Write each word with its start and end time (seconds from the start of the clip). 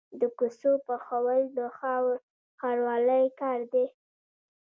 د 0.19 0.21
کوڅو 0.37 0.73
پخول 0.87 1.41
د 1.57 1.59
ښاروالۍ 2.61 3.25
کار 3.39 3.59
دی 3.71 3.85